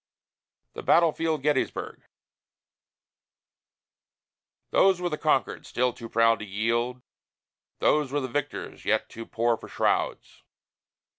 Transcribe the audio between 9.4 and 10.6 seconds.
for shrouds!